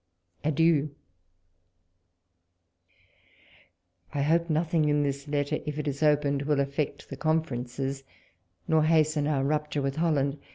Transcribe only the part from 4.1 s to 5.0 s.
I hope nothing